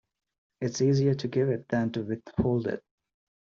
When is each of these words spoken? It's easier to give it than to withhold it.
It's 0.61 0.81
easier 0.81 1.13
to 1.13 1.27
give 1.27 1.49
it 1.49 1.69
than 1.69 1.91
to 1.91 2.01
withhold 2.01 2.65
it. 2.65 2.81